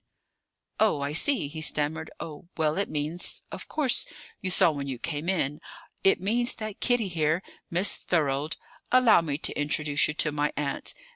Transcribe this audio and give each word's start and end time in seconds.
"Oh, 0.79 1.01
I 1.01 1.13
see!" 1.13 1.47
he 1.47 1.61
stammered. 1.61 2.09
"Oh, 2.19 2.47
well, 2.57 2.79
it 2.79 2.89
means 2.89 3.43
of 3.51 3.67
course, 3.67 4.07
you 4.41 4.49
saw 4.49 4.71
when 4.71 4.87
you 4.87 4.97
came 4.97 5.29
in? 5.29 5.61
It 6.03 6.19
means 6.19 6.55
that 6.55 6.79
Kitty 6.79 7.07
here 7.07 7.43
Miss 7.69 7.97
Thorold, 7.97 8.57
allow 8.91 9.21
me 9.21 9.37
to 9.37 9.53
introduce 9.53 10.07
you 10.07 10.15
to 10.15 10.31
my 10.31 10.51
aunt. 10.57 10.95